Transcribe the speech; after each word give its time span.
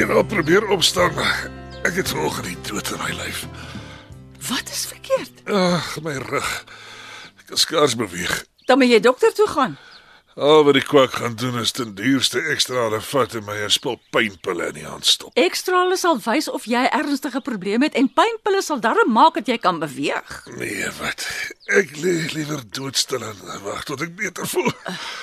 Het 0.00 0.16
al 0.16 0.24
probeer 0.24 0.66
opstaan, 0.68 1.12
ek 1.84 1.94
het 2.00 2.08
vanoggend 2.08 2.46
die 2.48 2.56
dood 2.64 2.88
in 2.90 3.00
my 3.02 3.10
lyf. 3.18 3.44
Wat 4.48 4.68
is 4.72 4.86
verkeerd? 4.88 5.42
Ag, 5.44 6.00
my 6.00 6.14
rug. 6.24 6.64
Ek 7.36 7.50
kan 7.52 7.60
skaars 7.60 7.96
beweeg. 8.00 8.44
Dan 8.64 8.80
moet 8.80 8.94
jy 8.94 9.00
dokter 9.04 9.34
toe 9.36 9.48
gaan. 9.48 9.76
Al 10.40 10.64
wat 10.64 10.78
die 10.78 10.84
kwak 10.86 11.18
gaan 11.20 11.34
doen 11.36 11.58
is 11.60 11.74
ten 11.76 11.92
duurste 11.98 12.40
ekstra 12.54 12.86
vat 13.10 13.34
en 13.34 13.44
my 13.44 13.58
'n 13.66 13.70
spul 13.70 14.00
pynpille 14.10 14.66
in 14.66 14.74
die 14.74 14.86
hand 14.86 15.06
stop. 15.06 15.36
Ekstrale 15.36 15.96
sal 15.96 16.16
wys 16.24 16.48
of 16.48 16.64
jy 16.64 16.88
ernstige 16.88 17.40
probleme 17.40 17.84
het 17.84 17.94
en 17.94 18.08
pynpille 18.08 18.62
sal 18.62 18.80
darm 18.80 19.12
maak 19.12 19.34
dat 19.34 19.46
jy 19.46 19.58
kan 19.58 19.78
beweeg. 19.78 20.46
Nee, 20.56 20.88
wat? 21.00 21.28
Ek 21.66 21.96
lê 21.96 22.32
liewer 22.32 22.62
doodstil 22.70 23.22
en 23.22 23.36
wag 23.62 23.84
tot 23.84 24.00
ek 24.00 24.16
beter 24.16 24.46
voel. 24.46 24.72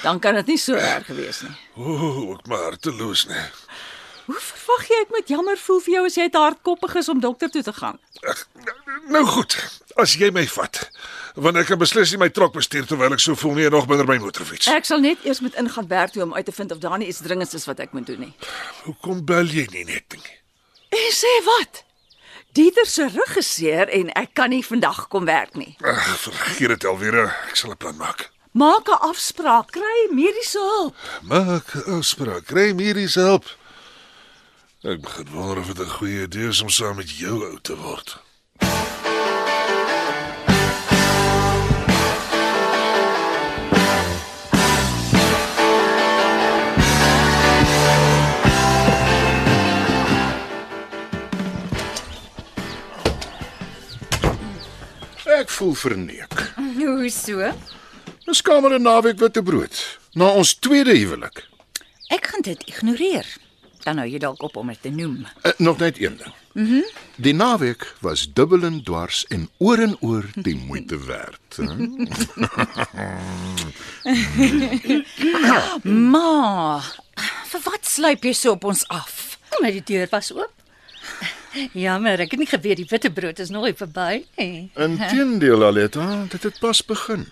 Dan 0.03 0.19
kan 0.19 0.35
dit 0.35 0.45
nie 0.47 0.57
so 0.57 0.73
erg 0.73 1.07
wees 1.07 1.41
nie. 1.41 1.57
Ooh, 1.77 2.37
ek 2.37 2.47
maar 2.47 2.63
harteloos 2.69 3.25
nee. 3.25 3.49
Hoe 4.27 4.39
verwag 4.43 4.87
jy 4.91 4.97
ek 5.05 5.11
moet 5.15 5.29
jammer 5.31 5.59
voel 5.61 5.77
vir 5.85 5.93
jou 5.93 6.03
as 6.09 6.15
jy 6.19 6.25
te 6.31 6.39
hardkoppig 6.41 6.95
is 6.99 7.07
om 7.13 7.19
dokter 7.23 7.51
toe 7.51 7.61
te 7.63 7.73
gaan? 7.77 7.95
Ag, 8.27 8.41
nou 9.07 9.21
goed. 9.25 9.55
As 9.95 10.17
jy 10.19 10.27
my 10.35 10.43
vat, 10.51 10.81
want 11.39 11.59
ek 11.61 11.69
kan 11.71 11.79
beslis 11.79 12.11
nie 12.11 12.19
my 12.19 12.27
trok 12.35 12.51
bestuur 12.57 12.83
terwyl 12.89 13.15
ek 13.15 13.23
so 13.23 13.37
voel 13.39 13.55
nie 13.55 13.67
en 13.69 13.75
nog 13.77 13.87
minder 13.87 14.07
my 14.09 14.17
motorfiets. 14.19 14.67
Ek 14.73 14.87
sal 14.89 14.99
net 14.99 15.23
eers 15.23 15.39
moet 15.45 15.55
ingaan 15.55 15.87
werk 15.87 16.11
toe 16.11 16.25
om 16.25 16.35
uit 16.35 16.45
te 16.45 16.51
vind 16.51 16.73
of 16.75 16.81
daar 16.83 16.97
nie 16.99 17.07
iets 17.07 17.21
dringends 17.23 17.55
is 17.55 17.67
wat 17.69 17.79
ek 17.85 17.95
moet 17.95 18.07
doen 18.09 18.19
nie. 18.27 18.33
Hoekom 18.83 19.21
bel 19.29 19.47
jy 19.47 19.63
nie 19.71 19.85
net 19.87 20.17
nie? 20.17 20.35
En 20.97 21.13
sê 21.15 21.31
wat? 21.47 21.83
Dieter 22.57 22.87
se 22.89 23.07
rug 23.13 23.31
geseer 23.37 23.87
en 23.95 24.11
ek 24.17 24.33
kan 24.35 24.51
nie 24.51 24.63
vandag 24.65 25.05
kom 25.13 25.27
werk 25.29 25.55
nie. 25.55 25.77
Ag, 25.87 26.03
vergeet 26.25 26.73
dit 26.75 26.87
alweer. 26.89 27.29
Ek 27.47 27.55
sal 27.55 27.71
'n 27.71 27.77
plan 27.79 27.95
maak. 27.95 28.27
Maak 28.51 28.89
'n 28.91 28.99
afspraak, 29.07 29.71
kry 29.71 30.09
mediese 30.11 30.59
hulp. 30.59 30.95
Maak 31.21 31.75
'n 31.75 31.95
afspraak. 31.99 32.43
Kry 32.51 32.73
mediese 32.73 33.19
hulp. 33.23 33.45
Ek 34.87 35.01
begin 35.01 35.27
wonder 35.33 35.57
of 35.57 35.67
dit 35.67 35.79
'n 35.79 35.89
goeie 35.89 36.21
idee 36.21 36.47
is 36.47 36.61
om 36.61 36.69
saam 36.69 36.95
met 36.95 37.09
jou 37.09 37.43
oud 37.43 37.63
te 37.63 37.75
word. 37.75 38.17
Ek 55.25 55.49
voel 55.49 55.73
verneek. 55.73 56.53
Hoe 56.77 57.09
so? 57.09 57.51
Ons 58.25 58.41
kamer 58.41 58.71
en 58.71 58.81
naweek 58.81 59.19
witte 59.19 59.43
brood. 59.43 59.99
Na 60.13 60.31
ons 60.31 60.55
tweede 60.55 60.95
huwelik. 60.95 61.43
Ek 62.07 62.27
gaan 62.27 62.41
dit 62.41 62.63
ignoreer. 62.63 63.46
Dan 63.87 64.01
hou 64.01 64.07
jy 64.09 64.19
dalk 64.19 64.41
op 64.43 64.57
om 64.59 64.67
dit 64.67 64.81
te 64.83 64.89
noem. 64.91 65.21
Uh, 65.23 65.27
nog 65.63 65.77
net 65.79 65.95
een 66.01 66.17
ding. 66.19 66.33
Mhm. 66.53 66.73
Mm 66.73 66.83
die 67.17 67.33
naweek 67.33 67.95
was 68.05 68.27
dubbel 68.33 68.63
en 68.63 68.83
dwars 68.83 69.25
en 69.33 69.49
oor 69.57 69.79
en 69.81 69.97
oor 70.05 70.25
die 70.35 70.55
moeite 70.55 70.99
werd. 71.05 71.57
Ma, 76.13 76.81
vir 77.49 77.61
wat 77.65 77.89
sluip 77.89 78.21
jy 78.29 78.33
so 78.37 78.53
op 78.53 78.67
ons 78.69 78.85
af? 78.93 79.39
Maar 79.57 79.73
die 79.73 79.81
deur 79.81 80.05
was 80.11 80.29
oop. 80.35 80.53
Jammer, 81.73 82.21
ek 82.21 82.31
het 82.35 82.43
nie 82.43 82.51
geweet 82.51 82.77
die 82.83 82.89
witbrood 82.91 83.39
is 83.41 83.49
nog 83.49 83.65
nie 83.65 83.73
verby 83.77 84.25
nie. 84.37 84.69
Inteendeel 84.77 85.65
Aletta, 85.65 86.27
dit 86.29 86.43
het 86.51 86.59
pas 86.61 86.85
begin. 86.85 87.25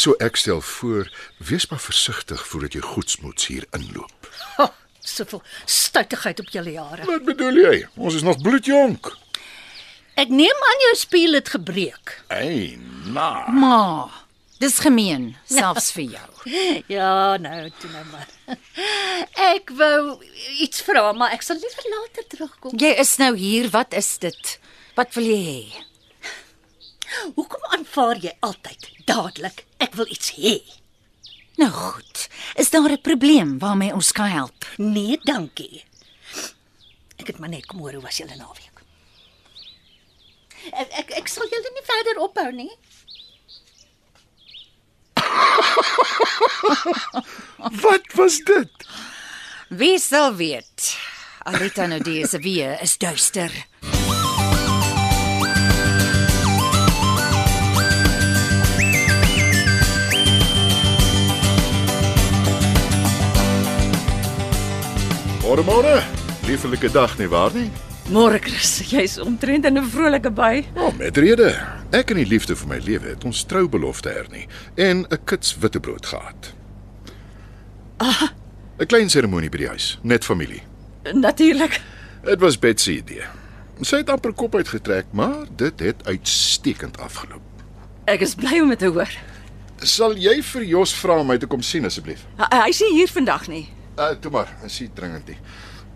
So 0.00 0.16
ek 0.22 0.36
stel 0.40 0.60
voor, 0.64 1.12
wees 1.44 1.68
maar 1.68 1.82
versigtig 1.82 2.40
voordat 2.48 2.72
jy 2.72 2.80
goedsmoeds 2.88 3.52
hier 3.52 3.68
inloop. 3.76 4.16
Soveel 5.06 5.42
stuitigheid 5.70 6.40
op 6.42 6.48
julle 6.50 6.72
jare. 6.74 7.06
Wat 7.06 7.24
bedoel 7.28 7.60
jy? 7.62 7.74
Ons 7.96 8.18
is 8.18 8.24
nog 8.26 8.40
bloedjonk. 8.42 9.12
Ek 10.18 10.32
neem 10.32 10.62
aan 10.70 10.82
jou 10.86 10.92
spieël 10.98 11.36
het 11.38 11.50
gebreek. 11.52 12.16
Ei, 12.32 12.74
na. 13.12 13.44
Ma, 13.52 13.80
dis 14.62 14.78
gemeen, 14.82 15.34
selfs 15.50 15.92
vir 15.96 16.16
jou. 16.16 16.30
Ja, 16.96 17.36
nou, 17.42 17.70
toe 17.80 17.90
nou 17.90 18.04
maar. 18.12 18.28
Ek 19.52 19.72
wou 19.74 20.16
iets 20.62 20.82
vra, 20.86 21.08
maar 21.18 21.34
ek 21.34 21.42
sal 21.42 21.58
liever 21.58 21.88
later 21.90 22.26
terugkom. 22.30 22.76
Jy 22.78 22.92
is 23.02 23.16
nou 23.18 23.32
hier, 23.36 23.66
wat 23.74 23.96
is 23.98 24.12
dit? 24.22 24.52
Wat 24.94 25.10
wil 25.18 25.26
jy 25.26 25.40
hê? 25.42 25.82
Hoekom 27.34 27.66
aanvaar 27.74 28.22
jy 28.22 28.32
altyd 28.46 28.86
dadelik 29.10 29.64
ek 29.82 29.98
wil 29.98 30.06
iets 30.14 30.32
hê? 30.38 30.56
Nou 31.56 31.70
goed. 31.70 32.28
Is 32.54 32.70
daar 32.70 32.90
'n 32.90 33.00
probleem 33.00 33.58
waarmee 33.58 33.92
ons 33.92 34.12
kan 34.12 34.28
help? 34.28 34.66
Nee, 34.76 35.18
dankie. 35.22 35.84
Ek 37.16 37.26
het 37.26 37.38
maar 37.38 37.48
net 37.48 37.66
kom 37.66 37.78
hoor 37.78 37.92
hoe 37.92 38.02
was 38.02 38.16
julle 38.16 38.36
naweek. 38.36 38.82
Ek 40.72 40.88
ek, 40.90 41.10
ek 41.10 41.28
sal 41.28 41.48
julle 41.48 41.70
nie 41.72 41.84
verder 41.84 42.22
ophou 42.22 42.52
nie. 42.52 42.72
Wat 47.84 48.12
was 48.14 48.38
dit? 48.38 48.70
Wie 49.68 49.98
sal 49.98 50.34
weet? 50.34 50.96
Alita 51.46 51.86
nou 51.86 52.00
die 52.02 52.26
se 52.26 52.38
weer 52.38 52.80
is 52.82 52.98
duister. 52.98 53.52
Môre 65.46 65.62
môre. 65.62 66.02
Lieflike 66.42 66.88
dag 66.90 67.12
nie 67.20 67.28
waar 67.30 67.52
nie? 67.54 67.68
Môre 68.10 68.40
Chris, 68.42 68.80
jy's 68.90 69.14
omtrent 69.22 69.62
in 69.64 69.78
'n 69.78 69.86
vrolike 69.86 70.30
by. 70.34 70.66
Oh, 70.74 70.90
met 70.98 71.16
rede. 71.16 71.54
Ek 71.94 72.10
en 72.10 72.16
die 72.16 72.26
liefde 72.26 72.56
vir 72.56 72.66
my 72.66 72.78
lewe 72.82 73.14
het 73.14 73.24
ons 73.24 73.44
troubelofte 73.46 74.08
hernie 74.10 74.48
en 74.74 75.06
'n 75.06 75.18
kits 75.24 75.54
witbrood 75.54 76.06
gehad. 76.06 76.52
Ah, 77.98 78.34
'n 78.80 78.86
klein 78.86 79.08
seremonie 79.08 79.48
by 79.48 79.58
die 79.58 79.68
huis, 79.68 79.98
net 80.02 80.24
familie. 80.24 80.62
Natuurlik. 81.14 81.80
Dit 82.24 82.40
was 82.40 82.58
Betsy 82.58 82.98
idee. 82.98 83.22
Sy 83.82 83.96
het 83.96 84.10
amper 84.10 84.32
kop 84.32 84.54
uitgetrek, 84.54 85.06
maar 85.12 85.46
dit 85.56 85.80
het 85.80 86.06
uitstekend 86.06 86.98
afgeloop. 86.98 87.42
Ek 88.06 88.20
is 88.20 88.34
bly 88.34 88.60
om 88.60 88.68
dit 88.68 88.78
te 88.78 88.86
hoor. 88.86 89.10
Sal 89.78 90.16
jy 90.16 90.42
vir 90.42 90.64
Jos 90.64 90.94
vra 90.94 91.20
om 91.20 91.26
my 91.26 91.38
te 91.38 91.46
kom 91.46 91.62
sien 91.62 91.84
asseblief? 91.84 92.26
Hy 92.36 92.62
hy's 92.66 92.80
nie 92.80 92.98
hier 92.98 93.08
vandag 93.08 93.46
nie. 93.46 93.75
Uh, 93.96 94.10
toe 94.20 94.30
maar, 94.30 94.50
is 94.64 94.80
nie 94.80 94.90
dringend 94.94 95.28
nie. 95.32 95.38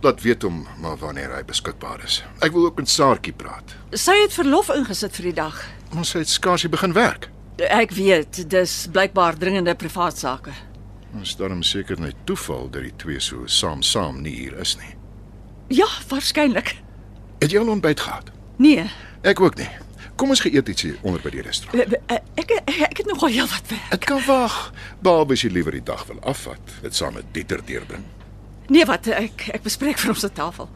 Laat 0.00 0.22
weet 0.24 0.42
hom 0.42 0.62
maar 0.80 0.96
wanneer 0.96 1.34
hy 1.36 1.42
beskikbaar 1.44 2.00
is. 2.04 2.22
Ek 2.40 2.54
wil 2.56 2.70
ook 2.70 2.78
met 2.80 2.88
Saartjie 2.88 3.34
praat. 3.36 3.74
Sy 3.92 4.14
het 4.22 4.32
verlof 4.32 4.70
ingesit 4.72 5.12
vir 5.18 5.28
die 5.28 5.36
dag. 5.42 5.58
Ons 5.92 6.14
het 6.16 6.28
skaars 6.32 6.64
hier 6.64 6.72
begin 6.72 6.96
werk. 6.96 7.28
Ek 7.60 7.92
weet, 7.92 8.40
dis 8.48 8.86
blykbaar 8.92 9.36
dringende 9.36 9.74
privaat 9.76 10.16
sake. 10.16 10.54
Ons 11.12 11.34
daarom 11.36 11.60
seker 11.66 12.00
net 12.00 12.16
toeval 12.24 12.70
dat 12.72 12.86
die 12.86 12.94
twee 12.96 13.20
so 13.20 13.44
saam-saam 13.44 14.22
nie 14.24 14.32
hier 14.32 14.56
is 14.62 14.76
nie. 14.80 14.94
Ja, 15.82 15.88
waarskynlik. 16.08 16.78
Het 17.42 17.52
jy 17.52 17.60
al 17.60 17.74
ontbyt 17.74 18.00
gehad? 18.00 18.32
Nee. 18.56 18.86
Ek 19.26 19.40
ook 19.40 19.60
nie. 19.60 19.68
Kom 20.20 20.28
ons 20.28 20.40
geëet 20.44 20.68
iets 20.68 20.82
hier 20.84 20.96
onder 21.00 21.22
by 21.24 21.30
die 21.32 21.40
restaurant. 21.40 21.94
Ek 22.12 22.26
ek, 22.42 22.50
ek, 22.68 22.80
ek 22.90 22.98
het 23.00 23.08
nogal 23.08 23.32
heelwat 23.32 23.72
werk. 23.72 23.86
Ek 23.96 24.04
kan 24.04 24.20
wag. 24.26 24.56
Behalwe 25.00 25.38
as 25.38 25.46
jy 25.46 25.52
liewer 25.54 25.72
die 25.72 25.84
dag 25.92 26.04
wil 26.10 26.20
afvat, 26.28 26.76
dit 26.84 26.96
saam 26.96 27.16
met 27.16 27.32
Dieter 27.32 27.64
deurbring. 27.64 28.04
Nee, 28.68 28.84
wat 28.84 29.08
ek 29.16 29.48
ek 29.56 29.64
bespreek 29.64 29.96
vir 30.02 30.12
ons 30.12 30.26
se 30.26 30.32
tafel. 30.36 30.68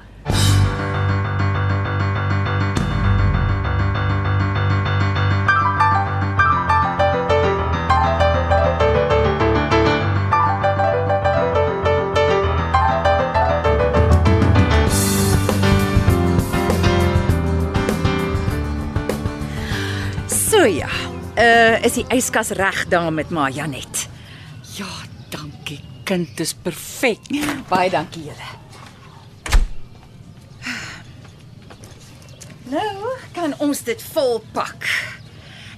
So 20.65 20.71
ja. 20.73 20.89
Uh 21.37 21.85
is 21.85 21.99
die 21.99 22.07
yskas 22.09 22.55
reg 22.57 22.87
daar 22.89 23.11
met 23.13 23.29
Ma 23.29 23.51
Janet? 23.53 24.07
Ja, 24.79 24.89
dankie. 25.29 25.83
Kind 26.09 26.41
is 26.41 26.55
perfek. 26.57 27.21
Baie 27.69 27.91
dankie 27.93 28.23
julle. 28.31 28.49
Nou, 32.73 33.13
kan 33.37 33.53
ons 33.61 33.85
dit 33.85 34.07
volpak. 34.15 34.89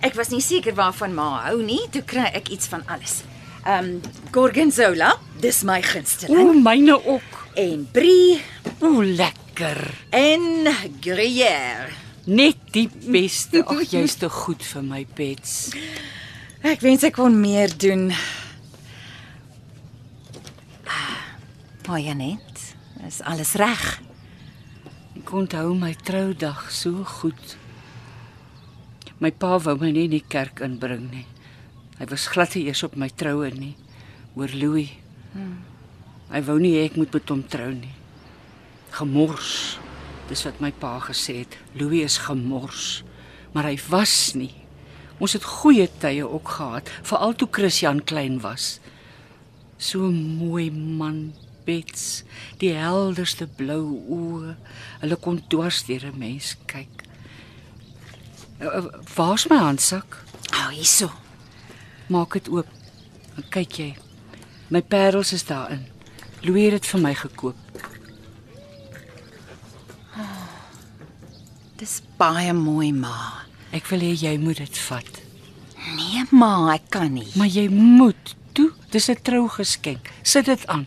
Ek 0.06 0.14
was 0.14 0.30
nie 0.30 0.44
seker 0.44 0.78
waarvan 0.78 1.18
ma 1.18 1.32
hou 1.48 1.58
nie, 1.66 1.82
toe 1.90 2.06
kry 2.06 2.30
ek 2.30 2.54
iets 2.54 2.70
van 2.70 2.86
alles. 2.86 3.24
Ehm 3.66 3.90
um, 3.98 4.16
gorgonzola, 4.30 5.16
dis 5.42 5.64
my 5.66 5.82
gunsteling. 5.82 6.46
O, 6.46 6.58
myne 6.62 7.00
ook. 7.02 7.44
En 7.58 7.88
brie 7.90 8.38
O, 8.78 9.02
lekker. 9.02 9.82
en 10.14 10.74
gruyère. 11.02 12.05
Net 12.26 12.58
die 12.74 12.88
beste. 12.90 13.62
Ag, 13.70 13.84
jy's 13.92 14.16
te 14.18 14.26
goed 14.32 14.64
vir 14.66 14.82
my 14.82 15.04
pets. 15.06 15.70
Ek 16.66 16.82
wens 16.82 17.04
ek 17.06 17.14
kon 17.20 17.36
meer 17.38 17.70
doen. 17.78 18.08
Maar 21.86 22.00
ja 22.02 22.16
net, 22.18 22.64
is 23.06 23.20
alles 23.22 23.54
reg. 23.54 23.84
Ek 25.20 25.30
onthou 25.30 25.70
my 25.78 25.92
troudag 25.94 26.66
so 26.74 27.06
goed. 27.06 27.54
My 29.22 29.30
pa 29.30 29.54
wou 29.62 29.76
my 29.78 29.92
nie 29.94 30.08
in 30.10 30.16
die 30.16 30.24
kerk 30.26 30.64
inbring 30.66 31.06
nie. 31.12 31.24
Hy 32.00 32.10
was 32.10 32.26
glad 32.28 32.58
nie 32.58 32.66
eers 32.66 32.82
op 32.82 32.98
my 32.98 33.06
troue 33.08 33.52
nie. 33.54 33.76
Oor 34.34 34.50
Louis. 34.50 34.90
Hy 36.26 36.42
wou 36.50 36.58
nie 36.58 36.74
hê 36.74 36.88
ek 36.90 36.98
moet 36.98 37.14
met 37.14 37.30
hom 37.30 37.46
trou 37.46 37.70
nie. 37.70 37.94
Gemors. 38.98 39.78
Dis 40.28 40.42
wat 40.44 40.60
my 40.60 40.72
pa 40.72 40.98
gesê 41.00 41.42
het. 41.44 41.58
Louis 41.78 42.02
is 42.04 42.18
gemors. 42.26 43.04
Maar 43.54 43.70
hy 43.70 43.78
was 43.88 44.34
nie. 44.34 44.54
Ons 45.22 45.32
het 45.32 45.46
goeie 45.48 45.86
tye 46.02 46.26
ook 46.28 46.48
gehad, 46.58 46.90
veral 47.08 47.32
toe 47.34 47.48
Christian 47.50 48.02
klein 48.04 48.40
was. 48.44 48.78
So 49.78 50.10
mooi 50.12 50.70
man, 50.70 51.32
Bets, 51.66 52.22
die 52.60 52.74
helderste 52.76 53.48
blou 53.58 53.96
oë. 54.12 54.52
Hulle 55.00 55.16
kon 55.18 55.40
dwars 55.50 55.82
deur 55.88 56.04
'n 56.06 56.18
mens 56.18 56.54
kyk. 56.66 57.02
Uh, 58.60 58.66
uh, 58.66 58.84
Waar's 59.16 59.48
my 59.48 59.56
handsak? 59.56 60.22
Ou, 60.52 60.60
oh, 60.60 60.68
hierso. 60.68 61.10
Maak 62.08 62.32
dit 62.32 62.48
oop. 62.48 62.68
Dan 63.34 63.48
kyk 63.50 63.72
jy. 63.72 63.96
My 64.68 64.82
parels 64.82 65.32
is 65.32 65.44
daarin. 65.44 65.86
Louis 66.42 66.70
het 66.70 66.80
dit 66.80 66.86
vir 66.86 67.00
my 67.00 67.14
gekoop. 67.14 67.65
Dis 71.76 72.00
baie 72.18 72.52
mooi, 72.56 72.92
ma. 72.92 73.44
Ek 73.76 73.86
wil 73.90 74.00
hê 74.00 74.14
jy 74.16 74.36
moet 74.40 74.56
dit 74.62 74.78
vat. 74.88 75.20
Nee, 75.96 76.24
ma, 76.32 76.72
ek 76.74 76.88
kan 76.90 77.12
nie. 77.12 77.28
Maar 77.36 77.50
jy 77.52 77.68
moet. 77.68 78.34
Toe, 78.56 78.70
dis 78.90 79.08
'n 79.10 79.20
trougeskenk. 79.22 80.10
Sit 80.22 80.46
dit 80.46 80.66
aan. 80.66 80.86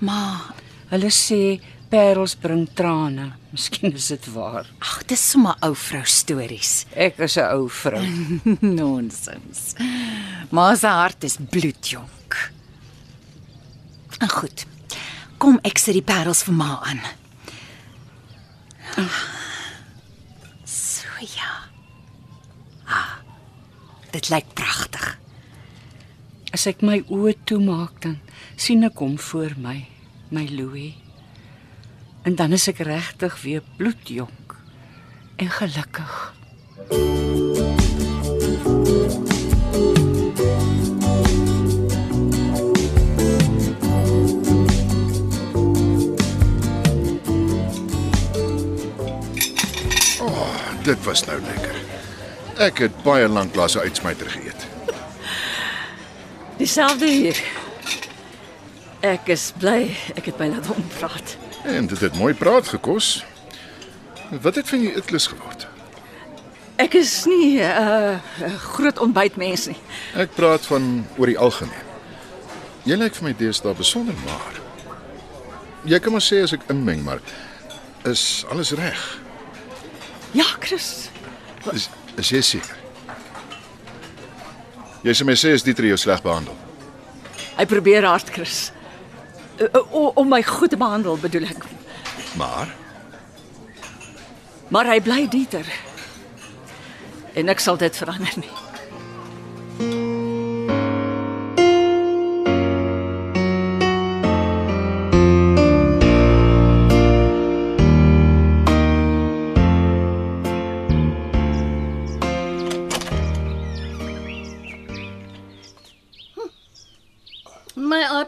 Ma, 0.00 0.52
Hulle 0.92 1.08
sê 1.08 1.60
parels 1.88 2.34
bring 2.36 2.66
trane. 2.76 3.32
Miskien 3.52 3.94
is 3.94 4.08
dit 4.08 4.26
waar. 4.34 4.66
ag, 4.80 5.06
dis 5.06 5.30
sommer 5.30 5.54
ou 5.62 5.74
vrou 5.74 6.04
stories. 6.04 6.84
Ek 6.94 7.18
is 7.18 7.36
'n 7.38 7.48
ou 7.54 7.68
vrou. 7.68 8.02
Nonsens. 8.60 9.74
Ma 10.50 10.74
se 10.74 10.86
hart 10.86 11.24
is 11.24 11.38
bloedjonk. 11.50 12.50
En 14.20 14.28
goed. 14.28 14.66
Kom 15.38 15.58
ek 15.64 15.78
sit 15.78 15.94
die 15.94 16.02
parels 16.02 16.42
vir 16.42 16.54
ma 16.54 16.80
aan. 16.84 17.00
So 18.94 19.02
ja. 21.22 21.70
Ah. 22.84 23.20
Dit 24.10 24.28
lyk 24.28 24.50
pragtig. 24.54 25.18
As 26.52 26.66
ek 26.68 26.82
my 26.84 26.98
oë 27.08 27.36
toemaak 27.48 28.02
dan 28.04 28.18
sien 28.60 28.84
ek 28.84 29.00
hom 29.00 29.16
voor 29.30 29.54
my, 29.56 29.78
my 30.34 30.44
Louis. 30.52 30.98
En 32.28 32.36
dan 32.38 32.52
is 32.52 32.68
ek 32.70 32.84
regtig 32.86 33.40
weer 33.46 33.64
bloedjonk 33.78 34.58
en 35.40 35.50
gelukkig. 35.50 36.12
Dit 50.82 51.04
was 51.04 51.24
nou 51.24 51.40
lekker. 51.40 51.74
Ek 52.58 52.78
het 52.78 53.02
baie 53.02 53.28
lank 53.28 53.54
laas 53.54 53.74
'n 53.76 53.78
uitsmyter 53.86 54.30
geëet. 54.30 54.66
Dieselfde 56.56 57.06
hier. 57.06 57.42
Ek 59.00 59.26
is 59.26 59.52
bly 59.58 59.96
ek 60.14 60.24
het 60.24 60.38
my 60.38 60.48
laat 60.48 60.70
ompraat. 60.70 61.36
En 61.64 61.86
dit 61.86 62.00
het 62.00 62.14
mooi 62.14 62.34
praat 62.34 62.68
gekos. 62.68 63.24
Wat 64.40 64.54
het 64.54 64.68
van 64.68 64.82
jy 64.82 64.92
eetlus 64.94 65.26
geword? 65.26 65.66
Ek 66.76 66.94
is 66.94 67.24
nie 67.24 67.60
'n 67.60 67.62
uh, 67.62 68.18
groot 68.58 68.98
ontbytmens 68.98 69.66
nie. 69.66 69.80
Ek 70.14 70.34
praat 70.34 70.66
van 70.66 71.06
oor 71.16 71.26
die 71.26 71.38
algemeen. 71.38 71.86
Jy 72.82 72.96
lyk 72.96 73.14
vir 73.14 73.24
my 73.24 73.34
deesdae 73.38 73.74
besonder 73.74 74.14
maar. 74.24 74.54
Jy 75.84 75.98
kan 75.98 76.12
maar 76.12 76.22
sê 76.22 76.42
as 76.42 76.52
ek 76.52 76.66
inmeng, 76.66 77.04
maar 77.04 77.20
is 78.02 78.44
alles 78.50 78.70
reg? 78.70 79.21
Ja, 80.32 80.46
Chris. 80.60 81.08
Is 81.72 81.88
is 82.16 82.30
jy 82.32 82.40
seker? 82.44 82.78
Jy 85.02 85.14
sê 85.16 85.26
my 85.26 85.34
sê 85.38 85.52
is 85.56 85.64
Dieter 85.66 85.86
jou 85.88 85.98
sleg 85.98 86.22
behandel. 86.22 86.56
Hy 87.56 87.64
probeer 87.68 88.06
hard, 88.06 88.30
Chris. 88.32 88.70
Uh, 89.60 89.68
uh, 89.72 90.10
om 90.16 90.28
my 90.28 90.40
goed 90.46 90.72
te 90.72 90.78
behandel, 90.80 91.18
bedoel 91.20 91.48
ek. 91.50 91.66
Maar 92.40 92.70
Maar 94.72 94.88
hy 94.88 95.00
bly 95.04 95.26
Dieter. 95.28 95.66
En 97.36 97.52
ek 97.52 97.60
sal 97.60 97.76
dit 97.76 97.96
verander 97.96 98.38
nie. 98.40 98.52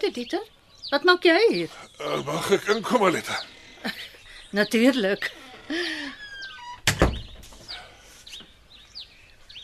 My 0.05 0.09
aarde 0.11 0.21
Dieter, 0.21 0.45
wat 0.91 1.05
maak 1.09 1.25
jy 1.25 1.33
hier? 1.49 1.71
Uh, 1.97 2.21
mag 2.27 2.51
ek 2.53 2.67
inkom, 2.75 3.01
Aletta? 3.07 3.39
Natuurlik. 4.59 5.33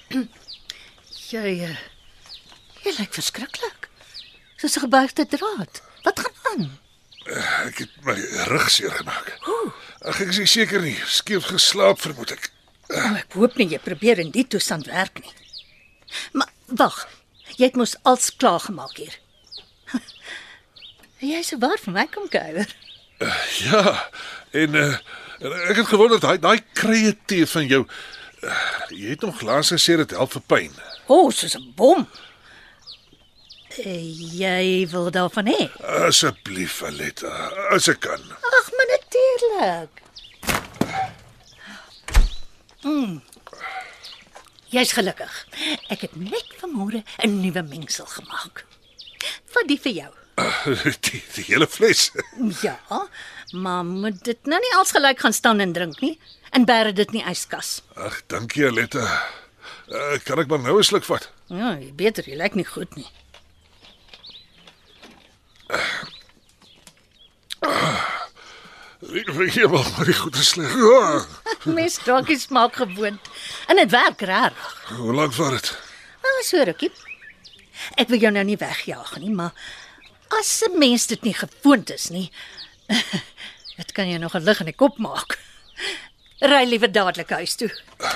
Jy 1.30 1.52
uh, 1.68 1.76
jy 2.86 2.90
lyk 2.96 3.12
verskriklik. 3.12 3.90
Soos 4.56 4.80
'n 4.80 4.84
gebuigde 4.88 5.28
draad. 5.28 5.82
Wat 6.08 6.24
gaan 6.24 6.36
aan? 6.52 6.64
Ek 7.68 7.84
het 7.84 7.92
my 8.08 8.16
rug 8.48 8.70
seer 8.72 8.96
gemaak. 8.96 9.36
Ag, 10.08 10.24
ek 10.24 10.32
is 10.32 10.56
seker 10.56 10.80
nie. 10.80 10.96
Skief 11.04 11.52
geslaap 11.52 12.00
vermoed 12.00 12.32
ek. 12.32 12.48
Oh, 12.88 13.12
ek 13.12 13.36
hoop 13.36 13.60
nie 13.60 13.68
jy 13.76 13.78
probeer 13.78 14.18
in 14.24 14.32
die 14.32 14.48
toestand 14.48 14.88
werk 14.88 15.20
nie. 15.20 15.36
Maar 16.32 16.48
wag, 16.80 17.04
jy 17.60 17.68
het 17.68 17.76
mos 17.76 18.00
als 18.08 18.32
klaar 18.32 18.64
gemaak 18.64 18.96
hier. 18.96 19.20
Jy 21.20 21.42
sou 21.44 21.58
waar 21.60 21.76
vir 21.80 21.92
my 21.92 22.06
kom 22.08 22.28
kuier. 22.32 22.70
Ja, 23.60 24.08
en 24.56 24.76
uh, 24.80 24.96
ek 25.68 25.82
het 25.82 25.90
gewonder 25.90 26.20
daai 26.22 26.38
daai 26.40 26.62
krye 26.72 27.12
tee 27.28 27.44
van 27.46 27.66
jou. 27.68 27.82
Uh, 28.40 28.54
jy 28.88 29.12
het 29.12 29.26
nog 29.26 29.42
laas 29.44 29.68
gesê 29.74 29.98
dit 30.00 30.14
help 30.16 30.32
vir 30.32 30.44
pyn. 30.48 30.78
O, 31.04 31.26
oh, 31.26 31.32
soos 31.32 31.58
'n 31.58 31.72
bom. 31.76 32.06
Uh, 33.76 34.06
jy 34.40 34.88
wil 34.88 35.10
daarvan 35.12 35.52
hê? 35.52 35.68
Asseblief, 36.08 36.80
Aletta, 36.88 37.28
as 37.76 37.88
ek 37.92 38.00
kan. 38.00 38.24
Ag, 38.56 38.70
maar 38.76 38.88
natuurlik. 38.94 39.92
Mm. 42.80 43.20
Jy's 44.72 44.96
gelukkig. 44.96 45.36
Ek 45.92 46.08
het 46.08 46.16
net 46.16 46.56
vanmôre 46.62 47.04
'n 47.20 47.40
nuwe 47.44 47.62
mengsel 47.62 48.06
gemaak. 48.06 48.64
Wat 49.52 49.68
die 49.68 49.80
vir 49.80 49.92
jou? 49.92 50.19
Die, 51.06 51.22
die 51.34 51.44
hele 51.44 51.66
fles. 51.66 52.10
Ja, 52.66 52.78
maar 53.52 53.84
moet 53.84 54.24
dit 54.24 54.46
nou 54.46 54.60
nie 54.60 54.74
als 54.78 54.90
gelyk 54.94 55.20
gaan 55.20 55.32
staan 55.32 55.60
en 55.60 55.72
drink 55.72 56.00
nie 56.00 56.18
en 56.50 56.64
bære 56.66 56.92
dit 56.92 57.12
nie 57.12 57.24
yskas. 57.30 57.80
Ag, 57.94 58.20
dankie, 58.26 58.66
Aletta. 58.66 59.04
Uh, 59.90 60.18
kan 60.24 60.38
ek 60.38 60.50
maar 60.50 60.62
nou 60.62 60.78
'n 60.78 60.86
sluk 60.86 61.04
vat? 61.04 61.30
Ja, 61.46 61.76
beter, 61.94 62.26
jy 62.28 62.36
lyk 62.38 62.54
nie 62.54 62.66
goed 62.66 62.94
nie. 62.96 63.06
Ek 69.00 69.30
vergeet 69.34 69.70
wel 69.70 69.84
maar 69.96 70.06
die 70.08 70.14
goeie 70.16 70.44
sleg. 70.44 70.74
Ja. 70.90 71.72
Mes 71.74 71.98
drankies 72.00 72.48
maak 72.48 72.76
gewoond 72.78 73.30
en 73.68 73.76
dit 73.76 73.90
werk 73.90 74.20
reg. 74.20 74.56
Hoe 74.96 75.14
lank 75.14 75.34
vat 75.36 75.50
dit? 75.56 75.70
Nou 76.22 76.34
so 76.46 76.62
rukkie. 76.64 76.90
Ek 78.00 78.08
wil 78.12 78.20
jou 78.22 78.30
nou 78.32 78.44
nie 78.44 78.56
wegjaag 78.60 79.16
nie, 79.20 79.32
maar 79.34 79.52
as 80.38 80.62
'n 80.62 80.78
mens 80.78 81.06
dit 81.06 81.22
nie 81.22 81.34
gewoond 81.34 81.90
is 81.90 82.08
nie, 82.08 82.30
dit 83.80 83.92
kan 83.92 84.08
jou 84.08 84.18
nog 84.18 84.34
'n 84.34 84.44
lig 84.44 84.60
in 84.60 84.66
die 84.66 84.74
kop 84.76 84.98
maak. 84.98 85.38
Ry 86.50 86.64
liewer 86.64 86.92
dadelik 86.92 87.30
huis 87.30 87.54
toe. 87.54 87.70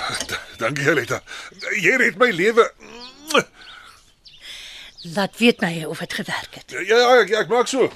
Dankie 0.60 0.88
Aletta. 0.88 1.22
Jy 1.80 1.96
red 1.96 2.16
my 2.16 2.30
lewe. 2.30 2.72
Laat 5.04 5.36
weet 5.38 5.60
my 5.60 5.84
of 5.84 5.98
dit 5.98 6.14
gewerk 6.14 6.54
het. 6.54 6.70
Ja, 6.70 6.80
ja, 6.80 7.20
ek, 7.20 7.30
ek 7.30 7.48
maak 7.48 7.68
so. 7.68 7.92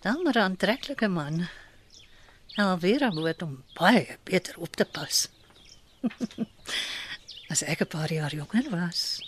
Dan 0.00 0.22
maar 0.22 0.36
'n 0.36 0.46
aantreklike 0.52 1.08
man. 1.08 1.48
Alvera 2.54 3.10
moet 3.10 3.40
hom 3.40 3.64
baie 3.72 4.18
beter 4.22 4.54
op 4.56 4.76
te 4.76 4.84
pas. 4.84 5.28
As 7.48 7.62
ek 7.62 7.80
'n 7.80 7.86
paar 7.86 8.12
jaar 8.12 8.34
jonger 8.34 8.70
was. 8.70 9.20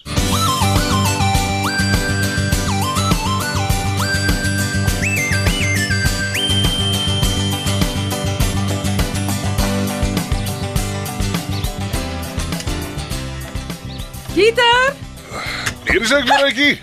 Dieter, 14.34 14.94
Hier 15.88 16.00
is 16.00 16.12
ek, 16.14 16.24
Maritjie. 16.28 16.78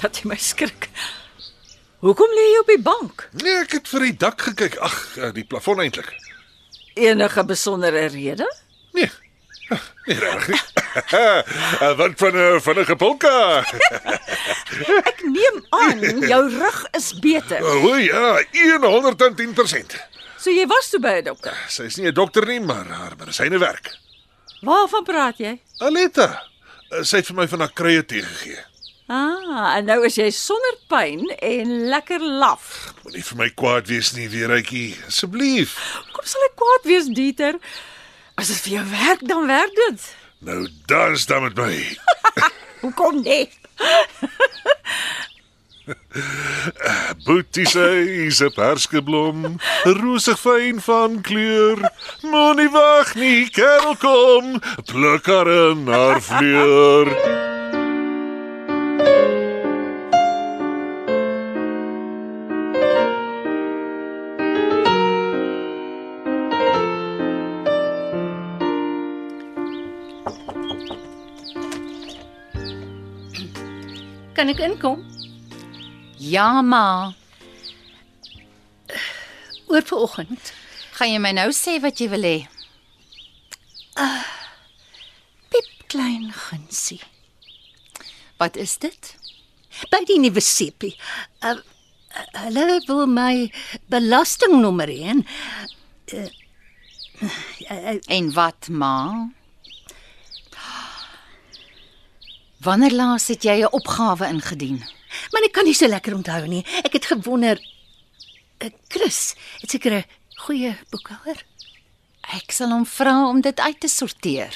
dat 0.00 0.16
jy 0.18 0.26
my 0.30 0.38
skrik. 0.40 0.88
Hoekom 2.02 2.32
lê 2.34 2.44
jy 2.48 2.60
op 2.62 2.70
die 2.72 2.80
bank? 2.82 3.26
Nee, 3.42 3.58
ek 3.62 3.76
het 3.76 3.90
vir 3.92 4.06
die 4.08 4.14
dak 4.18 4.40
gekyk. 4.48 4.78
Ag, 4.82 4.96
eh, 5.20 5.28
die 5.36 5.44
plafon 5.46 5.82
eintlik. 5.84 6.08
Enige 6.98 7.44
besondere 7.46 8.06
rede? 8.10 8.48
Nee. 8.96 9.10
Nee, 10.06 10.16
reg 10.18 10.48
nie. 10.50 10.58
Eh, 10.92 11.92
Wat 11.96 12.16
van 12.20 12.34
'n 12.36 12.60
vinnige 12.60 12.96
polka? 12.96 13.62
Ek 15.06 15.22
neem 15.24 15.62
aan 15.70 16.00
jou 16.28 16.42
rug 16.58 16.80
is 16.98 17.12
beter. 17.20 17.62
O 17.64 17.94
ja, 17.96 18.42
110%. 18.52 19.96
So 20.38 20.50
jy 20.50 20.66
was 20.66 20.90
toe 20.90 21.00
by 21.00 21.20
'n 21.20 21.24
dokter. 21.24 21.56
Sy's 21.68 21.96
nie 21.96 22.08
'n 22.10 22.14
dokter 22.14 22.46
nie, 22.46 22.60
maar 22.60 22.84
haar 22.86 23.12
medisyne 23.18 23.58
werk. 23.58 23.96
Waarvan 24.62 25.02
praat 25.06 25.40
jy? 25.42 25.56
Aletta, 25.82 26.28
eh, 26.90 27.02
sy 27.02 27.18
het 27.18 27.26
vir 27.26 27.36
my 27.40 27.48
van 27.50 27.64
haar 27.64 27.72
kruie 27.74 28.04
tee 28.06 28.22
gegee. 28.22 28.60
Ah, 29.12 29.74
en 29.76 29.88
nou 29.90 29.98
is 30.06 30.14
jy 30.16 30.28
sonder 30.30 30.76
pyn 30.88 31.26
en 31.42 31.72
lekker 31.90 32.22
laf. 32.22 32.94
Moenie 33.02 33.24
vir 33.26 33.40
my 33.40 33.48
kwaad 33.58 33.90
wees 33.90 34.12
nie, 34.16 34.28
Weeretjie, 34.30 34.94
asseblief. 35.08 35.74
Kom 36.14 36.24
sal 36.30 36.46
ek 36.46 36.54
kwaad 36.56 36.86
wees, 36.88 37.10
Dieter? 37.10 37.58
As 38.38 38.48
dit 38.48 38.62
vir 38.68 38.76
jou 38.78 38.84
werk, 38.94 39.26
dan 39.28 39.50
werk 39.50 39.74
dit. 39.80 40.06
Nou 40.46 40.60
dans 40.86 41.26
dan 41.26 41.42
met 41.42 41.58
my. 41.58 41.74
Hoekom 42.82 43.20
nie? 43.26 43.50
Boetie 47.26 47.66
sê 47.66 47.88
is 48.26 48.40
'n 48.40 48.54
perskeblom, 48.54 49.58
rosig 49.98 50.38
fyn 50.38 50.78
van 50.80 51.20
kleur. 51.20 51.78
Moenie 52.22 52.70
wag 52.70 53.14
nie, 53.14 53.50
kerel 53.50 53.96
kom, 53.96 54.60
pluk 54.86 55.26
haar 55.26 55.48
in 55.48 55.86
haar 55.86 56.20
vleur. 56.22 57.08
Kan 74.32 74.48
ek 74.48 74.58
inkom? 74.58 75.11
Ja, 76.32 76.62
ma. 76.62 77.14
Oor 79.66 79.82
vanoggend. 79.84 80.52
Gaan 80.96 81.10
jy 81.12 81.18
my 81.20 81.32
nou 81.36 81.50
sê 81.52 81.74
wat 81.84 82.00
jy 82.00 82.06
wil 82.08 82.24
hê? 82.24 82.36
Piep 85.52 85.68
klein 85.92 86.30
gunsie. 86.32 87.02
Wat 88.40 88.56
is 88.56 88.78
dit? 88.80 89.10
By 89.92 90.00
die 90.08 90.16
nuwe 90.22 90.40
sepie. 90.40 90.94
Uh, 91.44 91.58
uh, 91.58 92.24
hulle 92.46 92.78
wil 92.88 93.04
my 93.12 93.50
belastingnommer 93.92 94.88
hê 94.88 95.12
en 95.12 95.22
uh, 96.16 96.24
uh, 97.28 98.00
En 98.08 98.32
wat, 98.38 98.72
ma? 98.72 98.96
Wanneer 102.64 102.96
laas 102.96 103.28
het 103.28 103.44
jy 103.44 103.60
'n 103.60 103.72
opgawe 103.76 104.32
ingedien? 104.32 104.80
Maar 105.32 105.44
ek 105.46 105.52
kan 105.52 105.64
nie 105.64 105.76
so 105.76 105.86
lekker 105.86 106.14
onthou 106.14 106.46
nie. 106.46 106.64
Ek 106.84 106.92
het 106.92 107.06
gewonder 107.10 107.58
uh, 107.58 108.70
Chris, 108.88 109.34
het 109.60 109.70
seker 109.70 109.92
'n 110.00 110.04
goeie 110.46 110.76
boekhouer. 110.90 111.44
Ek 112.32 112.52
sal 112.52 112.70
hom 112.70 112.86
vra 112.86 113.28
om 113.28 113.40
dit 113.40 113.60
uit 113.60 113.80
te 113.80 113.88
sorteer. 113.88 114.54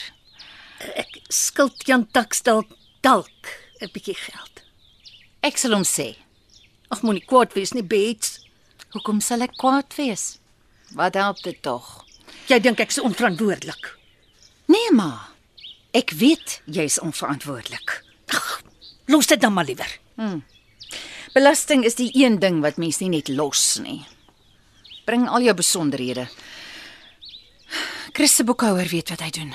Ek 0.94 1.20
skuld 1.28 1.86
Jan 1.86 2.06
Taksdal 2.10 2.64
dalk 3.00 3.52
'n 3.80 3.90
bietjie 3.92 4.16
geld. 4.16 4.62
Ek 5.42 5.56
sal 5.58 5.72
hom 5.72 5.84
sê. 5.84 6.16
Ag 6.90 7.02
moenie 7.02 7.25
kwaad 7.25 7.52
wees 7.54 7.72
nie, 7.72 7.82
Bets. 7.82 8.40
Hoekom 8.94 9.20
sal 9.20 9.42
ek 9.42 9.56
kwaad 9.58 9.94
wees? 9.96 10.38
Wat 10.94 11.14
help 11.14 11.42
dit 11.42 11.62
tog? 11.62 12.04
Jy 12.46 12.58
dink 12.62 12.80
ek's 12.80 12.98
onverantwoordelik. 12.98 13.98
Nee, 14.70 14.90
ma. 14.92 15.28
Ek 15.94 16.10
weet 16.10 16.60
jy's 16.64 16.98
onverantwoordelik. 17.02 18.02
Ag, 18.34 18.62
los 19.06 19.26
dit 19.26 19.40
dan 19.40 19.52
maar 19.52 19.64
liewer. 19.64 19.98
Belasting 21.34 21.84
is 21.84 21.94
die 21.94 22.10
een 22.14 22.38
ding 22.40 22.60
wat 22.64 22.76
mens 22.80 22.98
nie 23.00 23.08
net 23.12 23.28
los 23.28 23.78
nie. 23.82 24.04
Bring 25.04 25.28
al 25.28 25.42
jou 25.44 25.54
besonderhede. 25.54 26.28
Chris 28.12 28.34
se 28.34 28.44
boekhouer 28.44 28.88
weet 28.88 29.10
wat 29.12 29.20
hy 29.20 29.30
doen. 29.30 29.52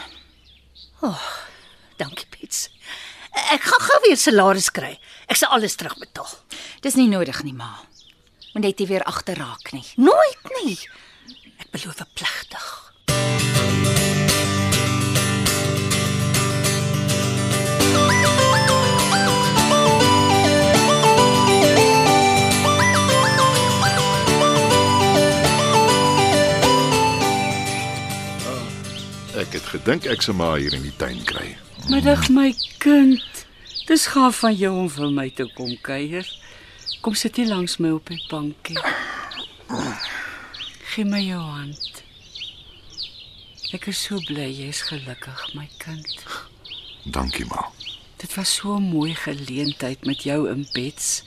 Dankie, 1.97 2.27
Bets. 2.29 2.69
Ek 3.51 3.63
gaan 3.63 3.81
gou 3.87 3.99
weer 4.05 4.17
salaris 4.17 4.69
kry. 4.71 4.99
Ek 5.27 5.39
sal 5.39 5.49
alles 5.55 5.75
terugbetaal. 5.79 6.29
Dis 6.81 6.95
nie 6.99 7.07
nodig 7.09 7.43
nie, 7.43 7.53
ma. 7.53 7.79
Moet 8.53 8.63
net 8.63 8.79
nie 8.79 8.87
weer 8.87 9.03
agterraak 9.07 9.71
nie. 9.73 9.85
Nooit 9.97 10.49
nie. 10.61 10.77
Ek 11.57 11.71
beloof 11.71 12.03
plegtig. 12.13 12.90
Ek 29.41 29.55
het 29.57 29.65
gedink 29.73 30.05
ek 30.05 30.21
sou 30.21 30.35
maar 30.37 30.59
hier 30.61 30.73
in 30.77 30.83
die 30.85 30.93
tuin 31.01 31.17
kry. 31.25 31.55
Middag 31.89 32.27
my 32.29 32.51
kind. 32.83 33.39
Dis 33.89 34.03
gaaf 34.13 34.43
van 34.43 34.53
jou 34.53 34.69
om 34.83 34.89
vir 34.93 35.09
my 35.15 35.25
te 35.33 35.47
kom 35.55 35.71
kuier. 35.81 36.27
Kom 37.01 37.15
sit 37.17 37.39
hier 37.41 37.49
langs 37.49 37.79
my 37.81 37.89
op 37.95 38.11
die 38.11 38.19
bankie. 38.29 38.77
Gee 40.91 41.07
my 41.09 41.23
jou 41.25 41.39
hand. 41.41 42.03
Ek 43.73 43.87
is 43.89 44.03
so 44.03 44.21
bly 44.27 44.45
jy's 44.45 44.83
gelukkig, 44.91 45.41
my 45.57 45.65
kind. 45.81 46.21
Dankie 47.09 47.47
ma. 47.49 47.65
Dit 48.21 48.37
was 48.37 48.53
so 48.59 48.77
'n 48.77 48.93
mooi 48.93 49.15
geleentheid 49.15 50.05
met 50.05 50.21
jou 50.21 50.45
in 50.51 50.67
Bets. 50.73 51.23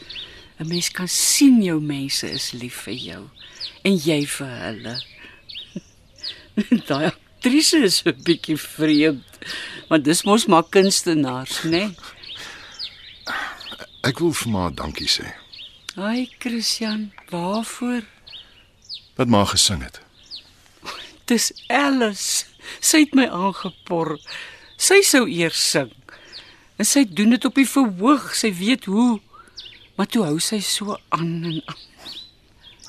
'n 0.61 0.69
Mens 0.69 0.91
kan 0.91 1.09
sien 1.09 1.63
jou 1.63 1.81
mense 1.81 2.31
is 2.31 2.53
lief 2.53 2.87
vir 2.87 2.95
jou 2.95 3.23
en 3.83 3.97
jy 3.97 4.23
vir 4.27 4.55
hulle. 4.63 4.97
Daai 6.87 7.11
aktrise 7.45 7.77
is 7.77 8.03
'n 8.05 8.17
bietjie 8.25 8.57
vreemd, 8.57 9.25
want 9.89 10.05
dis 10.05 10.23
mos 10.25 10.47
maar 10.47 10.65
kunstenaars, 10.65 11.63
né? 11.63 11.71
Nee? 11.71 11.97
Ek 14.01 14.19
wil 14.19 14.33
vir 14.33 14.51
ma 14.51 14.71
dankie 14.71 15.09
sê. 15.09 15.35
Ai, 15.97 16.29
Christian, 16.39 17.13
waarvoor? 17.29 18.03
Wat 19.17 19.29
ma 19.29 19.45
gesing 19.45 19.83
het. 19.83 20.01
Dis 21.25 21.53
Alice. 21.69 22.47
Sy 22.81 22.99
het 23.05 23.15
my 23.15 23.29
aangepor. 23.29 24.19
Sy 24.77 25.03
sou 25.03 25.29
eers 25.29 25.71
sing. 25.71 25.93
En 26.77 26.85
sy 26.85 27.05
doen 27.05 27.31
dit 27.31 27.45
op 27.45 27.55
die 27.55 27.69
verhoog. 27.69 28.35
Sy 28.35 28.55
weet 28.55 28.85
hoe. 28.85 29.21
Maar 29.97 30.07
toe 30.07 30.25
hou 30.25 30.41
sy 30.41 30.61
so 30.61 30.97
aan 31.09 31.45
en 31.45 31.63
aan. 31.65 31.85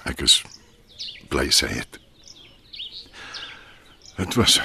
Ek 0.06 0.22
is 0.22 0.44
bly 1.28 1.50
sy 1.52 1.68
het. 1.68 2.05
Dit 4.16 4.34
was 4.34 4.62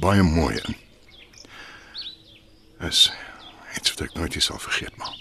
baie 0.00 0.22
mooi 0.22 0.56
en 0.56 0.76
is 2.88 3.12
iets 3.76 3.90
wat 3.94 4.00
ek 4.08 4.14
nooit 4.14 4.34
nie 4.36 4.42
sal 4.44 4.58
vergeet 4.60 4.96
maar. 5.00 5.14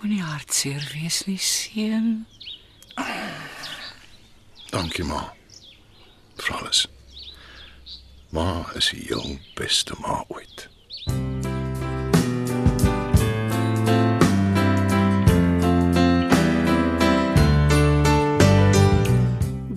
Moenie 0.00 0.22
hartseer 0.22 0.84
wees 0.94 1.24
nie, 1.26 1.38
seun. 1.42 2.26
Dankie 4.70 5.04
ma. 5.04 5.24
Vir 6.38 6.56
alles. 6.56 6.86
Ma 8.32 8.48
is 8.78 8.92
die 8.94 9.04
heel 9.08 9.38
beste 9.58 9.96
ma 10.00 10.22
ooit. 10.28 10.68